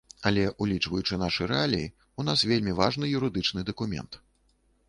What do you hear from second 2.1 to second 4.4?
у нас вельмі важны юрыдычны дакумент.